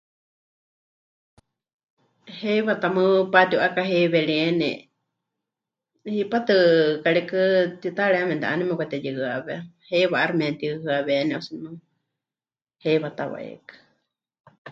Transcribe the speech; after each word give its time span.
Heiwa 2.39 2.73
tamɨ́ 2.81 3.07
patiu'akaheiweríeni, 3.33 4.69
hipátɨ 6.15 6.55
karikɨ 7.03 7.39
tiitayari 7.81 8.17
ya 8.19 8.25
memɨte'ánene 8.29 8.63
mepɨkateyuhɨawé, 8.67 9.55
heiwa 9.89 10.15
'aixɨ 10.19 10.35
matiuhɨaweni 10.39 11.33
o 11.39 11.41
si 11.45 11.53
no, 11.63 11.69
heiwa 12.83 13.07
ta 13.17 13.23
waikɨ. 13.33 13.73